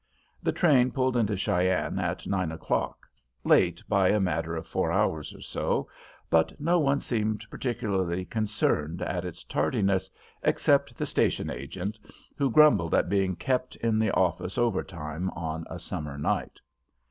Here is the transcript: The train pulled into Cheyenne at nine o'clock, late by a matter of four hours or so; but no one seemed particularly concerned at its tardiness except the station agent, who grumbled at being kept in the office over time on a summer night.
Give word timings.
The 0.41 0.51
train 0.51 0.89
pulled 0.91 1.15
into 1.15 1.37
Cheyenne 1.37 1.99
at 1.99 2.25
nine 2.25 2.51
o'clock, 2.51 3.07
late 3.43 3.83
by 3.87 4.09
a 4.09 4.19
matter 4.19 4.55
of 4.55 4.65
four 4.65 4.91
hours 4.91 5.31
or 5.31 5.41
so; 5.41 5.87
but 6.27 6.59
no 6.59 6.79
one 6.79 7.01
seemed 7.01 7.45
particularly 7.51 8.25
concerned 8.25 9.03
at 9.03 9.25
its 9.25 9.43
tardiness 9.43 10.09
except 10.41 10.97
the 10.97 11.05
station 11.05 11.51
agent, 11.51 11.99
who 12.35 12.49
grumbled 12.49 12.95
at 12.95 13.09
being 13.09 13.35
kept 13.35 13.75
in 13.75 13.99
the 13.99 14.09
office 14.09 14.57
over 14.57 14.81
time 14.83 15.29
on 15.35 15.67
a 15.69 15.77
summer 15.77 16.17
night. 16.17 16.59